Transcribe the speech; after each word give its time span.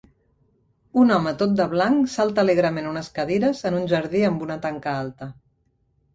Un 1.01 1.11
home 1.17 1.33
tot 1.41 1.53
de 1.59 1.67
blanc 1.73 2.09
salta 2.13 2.45
alegrement 2.47 2.89
unes 2.93 3.11
cadires 3.19 3.63
en 3.73 3.79
un 3.83 3.87
jardí 3.93 4.25
amb 4.33 4.49
una 4.49 4.59
tanca 4.67 4.97
alta 5.05 5.31